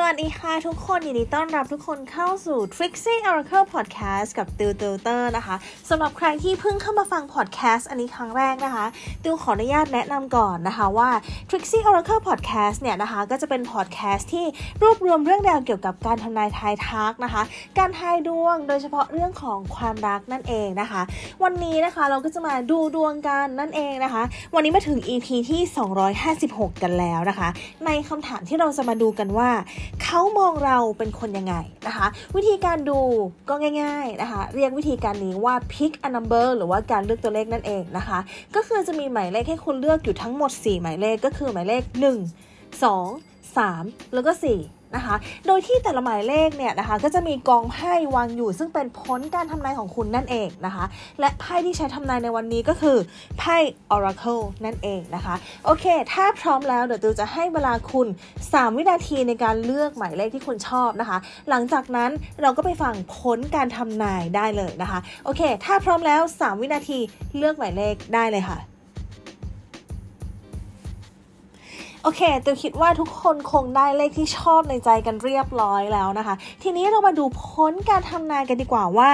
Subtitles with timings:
[0.00, 5.56] สวัสดีค่ะทุกคนยินดีต้อนรับทุกคนเข้าสู่ Trixie Oracle Podcast กับติวติวเตอร์นะคะ
[5.90, 8.86] สำหรับใครที่เพิ่งเข้ามาฟัง podcast อันนี้ครั้งแรกนะคะ
[9.22, 11.10] ติวขออนุญาตแนะนำก่อนนะคะว่า
[11.48, 14.44] Trixie Oracle Podcast เนี่ยนะคะ ก็จะเป็น podcast ที่
[14.82, 17.42] รวบรวมเรื่องราวเกี่ยวกับการทำนายทายทักนะคะ
[17.78, 21.02] การทายดวงโดยเฉพาะเรื่องของความรักนั่นเองนะคะ
[21.42, 24.22] วันนี้นะคะเราก็จะมาดูดวงกันนั่นเองนะคะ
[24.54, 25.60] วันนี้มาถึง EP ที่
[26.22, 27.48] 256 กันแล้วนะคะ
[27.86, 29.50] ในคำถามที่เราจะมาดูกันว่า
[30.02, 31.54] เขามองเราเป็นคนยังไง
[31.86, 32.06] นะคะ
[32.36, 33.00] วิธีการดู
[33.48, 38.18] ก็ง่าย ๆนะคะ เรียกวิธีการนี้ว่า pick a number หรือว่าการเลือกตัวเลขนั่นเองนะคะ
[38.54, 45.14] ก็คือจะมีหมายเลขให้คุณเลือกอยู่ทั้งหมด 4 หมายเลขก็คือหมายเลข 1 2 3 แล้วก็ 4 นะคะ
[45.46, 50.84] โดยที่แต่ละหมายเลขเนี่ยนะคะก็จะมีกองไพ่วางอยู่ ซึ่งเป็นผลการทำนายของคุณนั่นเองนะคะ
[51.20, 52.96] และไพ่ที่ใช้ทำนายในวันนี้ก็คือ
[53.38, 53.56] ไพ่
[53.94, 58.06] Oracle นั่นเองนะคะ โอเค ถ้าพร้อมแล้วเดี๋ยวตูจะให้เวลาคุณ
[58.42, 61.18] 3 วินาทีในการเลือกหมายเลขที่คุณชอบนะคะ
[61.50, 62.10] หลังจากนั้น
[62.42, 66.98] เราก็ไปฟังผลการทำนายได้เลยนะคะ โอเค ถ้าพร้อมแล้ว 3 วินาที
[67.36, 68.58] เลือกหมายเลขได้เลยค่ะ
[72.02, 79.10] โอเคตูคิดว่าทุกคนคงได้เลขที่ชอบในใจกันเรียบร้อยแล้วนะคะ ทีนี้เรามาดูผลการทำนายกันดีกว่าว่า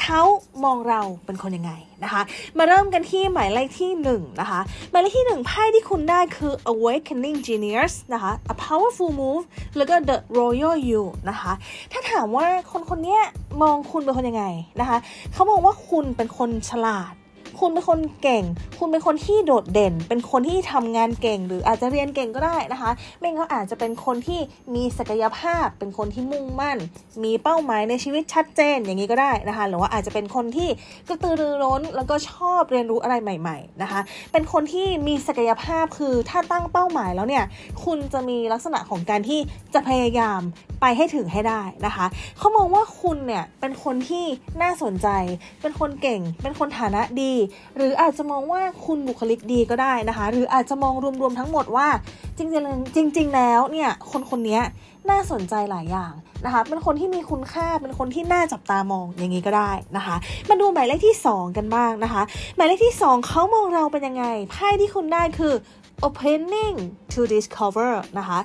[0.00, 0.20] เขา
[0.64, 1.72] มองเราเป็นคนยังไง
[2.04, 2.22] นะคะ
[2.58, 9.44] มาเริ่มกันที่หมายเลขที่1นะคะ หมายเลขที่1ไพ่ที่คุณได้คือ awakening genius นะคะ a powerful move
[9.76, 11.52] แล้วก็ the royal you นะคะ
[11.92, 13.18] ถ้าถามว่าคนคนนี้
[13.62, 14.44] มองคุณเป็นคนยังไง
[14.80, 14.98] นะคะ
[15.32, 17.14] เขามองว่าคุณเป็นคนฉลาด
[17.60, 18.44] คุณเป็นคนเก่ง
[18.78, 24.40] คุณเป็นคนที่โดดเด่น เป็นคนที่ทำงานเก่ง หรืออาจจะเรียนเก่งก็ได้นะคะ ไม่งั้นอาจจะเป็นคนที่
[24.74, 26.78] มีศักยภาพ เป็นคนที่มุ่งมั่น
[27.24, 30.68] มีเป้าหมายในชีวิตชัดเจนอย่างนี้ก็ได้นะคะ หรือว่าอาจจะเป็นคนที่
[31.08, 34.00] กระตือรือร้น แล้วก็ชอบเรียนรู้อะไรใหม่ ๆนะคะ
[34.32, 37.44] เป็นคนที่มีศักยภาพคือถ้าตั้งเป้าหมายแล้วเนี่ย
[37.84, 39.40] คุณจะมีลักษณะของการที่
[39.74, 40.40] จะพยายาม
[40.80, 42.06] ไปให้ถึงให้ได้นะคะ
[42.38, 44.24] เขามองว่าคุณเนี่ยเป็นคนที่
[44.62, 45.08] น่าสนใจ
[45.62, 47.34] เป็นคนเก่ง เป็นคนฐานะดี
[47.76, 51.88] หรืออาจจะมองว่าคุณบุคลิกดีก็ได้นะคะ หรืออาจจะมองรวมๆทั้งหมดว่า
[52.36, 52.44] จริ
[53.04, 54.60] งๆจริง ๆ แล้วเนี่ยคนคนนี้
[55.10, 56.12] น่าสนใจหลายอย่าง
[56.44, 60.16] นะคะ เป็นคนที่มีคุณค่า เป็นคนที่น่าจับตามองอย่างนี้ก็ได้นะคะ
[60.48, 62.22] มาดูหมายเลขที่ 2 กันบ้างนะคะ
[62.56, 65.54] หมายเลขที่ 2 เขามองเราเป็นยังไง ไพ่ที่คุณได้คือ
[66.06, 66.76] opening
[67.12, 68.38] to discover นะคะ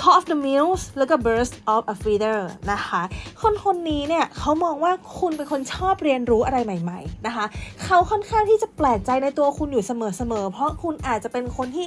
[0.00, 2.40] call of the muse แล้วก็ burst of a feather
[2.72, 3.02] นะคะ
[3.40, 7.44] คนคนนี้เนี่ยเขามองว่าคุณเป็นคนชอบเรียนรู้อะไรใหม่ ๆ นะคะ
[7.84, 11.86] เขาค่อนข้างที่จะแปลกใจในตัวคุณอยู่เเสมอๆ เพราะคุณอาจจะเป็นคนที่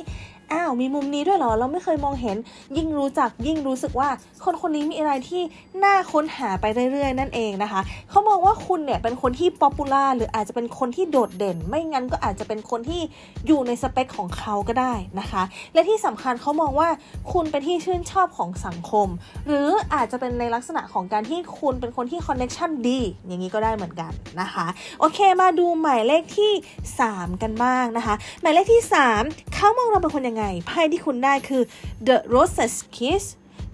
[0.53, 2.37] อ้าวมีมุมนี้ด้วยเหรอ เราไม่เคยมองเห็น
[2.77, 4.09] ยิ่งรู้จักยิ่งรู้สึกว่า
[4.43, 5.41] คนคนนี้มีอะไรที่
[5.83, 13.01] น่าค้นหาไปเรื่อยๆ นั่นเองนะคะ เขามองว่าคุณเนี่ยเป็นคนที่ popular หรืออาจจะเป็นคนที่โดดเด่น ไม่งั้นก็อาจจะเป็นคนที่
[13.47, 16.89] อยู่ในสเปคของเขาก็ได้นะคะ และที่สำคัญเขามองว่า
[17.33, 19.07] คุณเป็นที่ชื่นชอบของสังคม
[19.47, 24.11] หรืออาจจะเป็นในลักษณะของการที่คุณเป็นคนที่ connection ดี อย่างนี้ก็ได้เหมือนกัน
[24.41, 24.65] นะคะ
[24.99, 26.51] โอเคมาดูหมายเลขที่
[26.99, 28.83] 3 กันบ้างนะคะ หมายเลขที่
[29.17, 31.63] 3เขามองเราเป็นคนยังไง ไพ่ที่คุณได้คือ
[32.07, 33.23] The Roses Kiss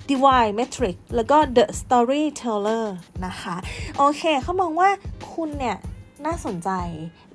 [0.10, 2.86] Divine Metric แล้วก็ The Storyteller
[3.26, 3.56] นะคะ
[3.98, 4.90] โอเค เขามองว่า
[5.34, 5.78] คุณเนี่ย
[6.26, 6.70] น่าสนใจ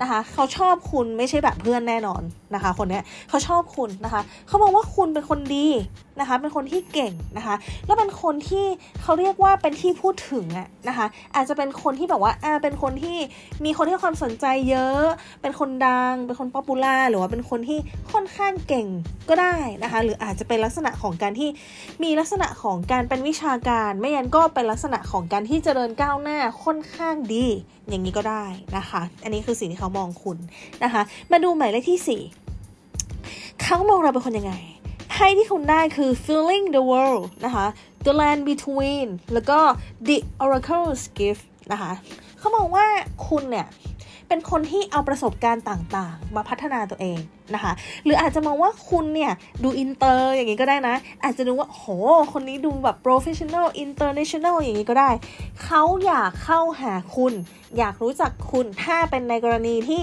[0.00, 2.22] นะคะ เขาชอบคุณไม่ใช่แบบเพื่อนแน่นอน
[2.54, 5.68] นะคะคนเนี้ยเขาชอบคุณนะคะเขามองว่าคุณเป็นคนดี
[6.20, 7.54] นะคะเป็นคนที่เก่งนะคะ
[7.86, 8.66] แล้วเป็นคนที่
[9.02, 13.18] เขาเรียกว่าเป็นที่พูดถึงอะนะคะอาจจะเป็นคนที่แบบว่าอ่าเป็นคนที่
[13.64, 15.04] มีคนให้ความสนใจเยอะ
[15.42, 17.78] เป็นคนดัง เป็นคนป๊อปปูล่าหรือว่าเป็นคนที่
[18.12, 18.86] ค่อนข้างเก่ง
[19.28, 21.48] ก็ได้นะคะหรืออาจจะเป็นลักษณะของการที่
[22.02, 27.46] มีลักษณะของการเป็นวิชาการ ไม่งั้นก็เป็นลักษณะของการที่เจริญก้าวหน้าค่อนข้างดี
[27.88, 28.44] อย่างนี้ก็ได้
[28.76, 30.38] นะคะ อันนี้คือสิ่งที่เขามองคุณ
[30.84, 31.02] นะคะ
[31.32, 32.45] มาดูหมายเลขที่4
[33.68, 34.54] เขามองเราเป็นคนยังไง
[35.10, 37.66] ไพ่ที่คุณได้คือ feeling the world นะคะ
[38.06, 39.58] the land between แล้วก็
[40.08, 41.92] the oracle's gift นะคะ
[42.38, 42.86] เขามองว่า
[43.28, 43.66] คุณเนี่ย
[44.28, 47.18] เป็นคนที่เอาประสบการณ์ต่างๆ มาพัฒนาตัวเอง
[47.54, 47.72] นะคะ
[48.04, 49.32] หรืออาจจะมองว่าคุณเนี่ย
[49.62, 50.94] ดูอินเตอร์อย่างนี้ก็ได้นะ
[51.24, 51.84] อาจจะดูว่าโห
[52.32, 55.10] คนนี้ดูแบบ professional international อย่างนี้ก็ได้
[55.64, 57.32] เขาอยากเข้าหาคุณ
[57.78, 60.02] อยากรู้จักคุณถ้าเป็นในกรณีที่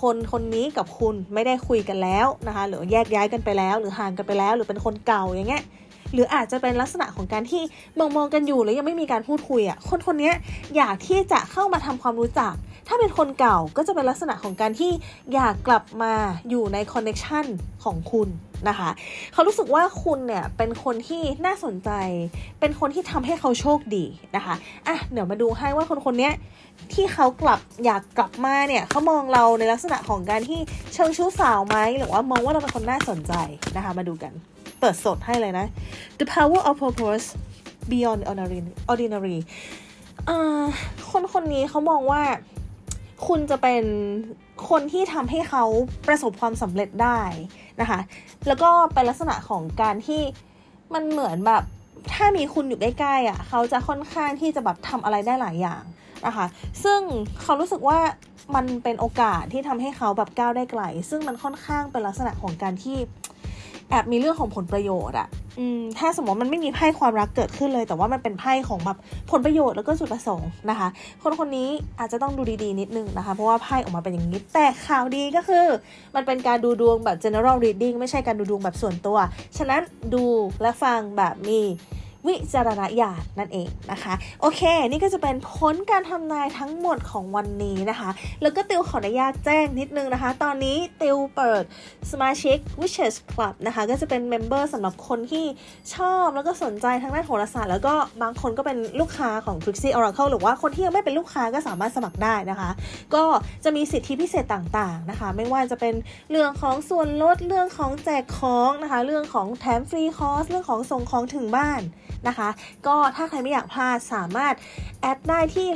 [0.00, 5.64] คนคนนี้กับคุณไม่ได้คุยกันแล้วนะคะ หรือแยกย้ายกันไปแล้ว หรือห่างกันไปแล้ว หรือเป็นคนเก่าอย่างเงี้ย
[6.12, 7.62] หรืออาจจะเป็นลักษณะของการที่
[7.98, 10.32] มองมองกันอยู่แล้วยังไม่มีการพูดคุยอะ่ะคนคนนี้
[10.76, 12.54] อยากที่จะเข้ามาทำความรู้จัก
[12.88, 14.92] ถ้าเป็นคนเก่าก็จะเป็นลักษณะของการที่
[15.34, 16.12] อยากกลับมา
[16.50, 17.46] อยู่ในคอนเน t ชัน
[17.84, 18.28] ของคุณ
[18.68, 18.90] นะคะ
[19.32, 21.90] เขารู้สึกว่าคุณเนี่ยเป็นคนที่น่าสนใจ
[22.60, 24.04] เป็นคนที่ทำให้เขาโชคดี
[24.36, 24.54] นะคะ
[24.86, 26.30] อะเดี๋ยวมาดูให้ว่าคนคนนี้
[26.92, 30.60] ที่เขากลับอยากกลับมาเนี่ยเขามองเราในลักษณะของการที่
[30.94, 33.32] เชิงชู้สาวไหมหรือว่ามองว่าเราเป็นคนน่าสนใจ
[33.76, 34.32] นะคะมาดูกัน
[34.82, 35.66] เปิดสดให้เลยนะ
[36.18, 37.26] The Power of Purpose
[37.90, 38.20] beyond
[38.90, 39.40] ordinary
[41.10, 42.22] คนคนนี้เขามองว่า
[43.26, 43.84] คุณจะเป็น
[44.68, 45.64] คนที่ทำให้เขา
[46.08, 47.20] ประสบความสำเร็จได้
[47.80, 48.00] นะคะ
[48.46, 50.22] แล้วก็เป็นลักษณะของการที่
[50.94, 51.62] มันเหมือนแบบ
[52.14, 55.82] ถ้ามีคุณอยู่ใกล้ๆอะ เขาจะค่อนข้างที่จะแบบทำอะไรได้หลายอย่าง
[56.26, 56.46] นะคะ
[56.84, 57.00] ซึ่ง
[57.42, 57.98] เขารู้สึกว่า
[58.54, 62.96] มันเป็นโอกาสที่ทำให้เขาแบบก้าวได้ไกล ซึ่งมันค่อนข้างเป็นลักษณะของการที่
[63.92, 65.28] แอบมีเรื่องของผลประโยชน์อะ
[65.58, 68.98] อืมถ้าสมมติมันไม่มีไพ่ความรักเกิดขึ้นเลย แต่ว่ามันเป็นไพ่ของแบบ
[69.30, 70.88] ผลประโยชน์แล้วก็จุดประสงค์นะคะ
[71.22, 71.68] คนคนนี้
[71.98, 75.66] อาจจะต้องดูดีๆนิดนึงนะคะ เพราะว่าไพ่ออกมาเป็นอย่างนี้ แต่ข่าวดีก็คือ
[76.14, 79.18] มันเป็นการดูดวงแบบ general reading ไม่ใช่การดูดวงแบบส่วนตัว
[79.58, 79.80] ฉะนั้น
[80.14, 80.24] ดู
[80.62, 81.60] และฟังแบบมี
[82.26, 88.10] วิจารณญาณนั่นเองนะคะ โอเค นี่ก็จะเป็นผลการทำนายทั้งหมดของวันนี้นะคะ
[88.42, 91.62] แล้วก็ติวขออนุญาตแจ้งนิดนึงนะคะ ตอนนี้ติวเปิด
[92.10, 95.44] สมาชิก Witches Club นะคะ ก็จะเป็น member สำหรับคนที่
[95.94, 102.70] ชอบแล้วก็สนใจทางด้านโหราศาสตร์แล้วก็บางคนก็เป็นลูกค้าของ Trixie Oracle หรือว่าคนที่ยังไม่เป็นลูกค้าก็สามารถสมัครได้นะคะ
[103.14, 103.24] ก็
[103.64, 105.94] จะมีสิทธิพิเศษต่างๆนะคะ ไม่ว่าจะเป็น
[106.30, 111.82] เรื่องของส่วนลดเรื่องของแจกของนะคะ เรื่องของแถมฟรีคอร์สเรื่องของส่งของถึงบ้าน
[112.28, 112.48] นะคะ
[112.86, 114.54] ก็ถ้าใครไม่อยากพลาดสามารถ
[115.00, 115.68] แอดได้ที่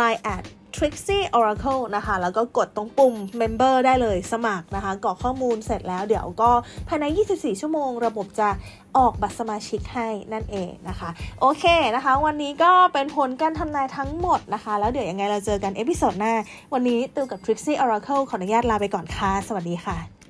[0.00, 0.44] Line แอด
[0.78, 6.50] Trixie Oracle นะคะ แล้วก็กดตรงปุ่ม Member ได้เลยสมัครนะคะกรอกข้อมูลเสร็จแล้วเดี๋ยวก็
[6.88, 7.04] ภายใน
[7.34, 8.48] 24 ชั่วโมง ระบบจะ
[8.96, 11.10] ออกบัตรสมาชิกให้นั่นเองนะคะ
[11.40, 11.64] โอเค
[11.94, 16.34] นะคะ วันนี้ก็เป็นผลการทำนายทั้งหมดนะคะ แล้วเดี๋ยวยังไงเราเจอกัน episode หน้า
[16.72, 20.23] วันนี้ติวกับ Trixie Oracle ขออนุญาตลาไปก่อนค่ะ สวัสดีค่ะ